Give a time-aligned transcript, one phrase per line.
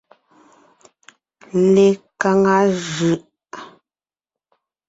[1.73, 2.57] Lekaŋa
[2.93, 3.19] jʉʼ.